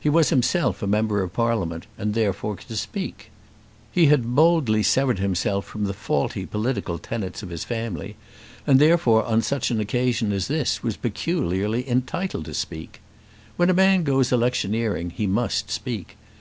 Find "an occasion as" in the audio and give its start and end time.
9.70-10.48